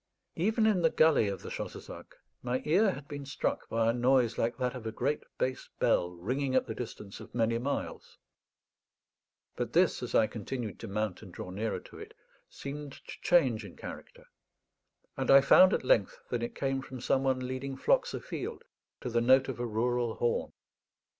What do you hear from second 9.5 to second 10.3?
but this, as I